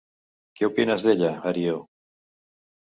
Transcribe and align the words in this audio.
Què 0.59 0.69
opines 0.69 1.05
d'ella, 1.09 1.31
Ario? 1.53 1.79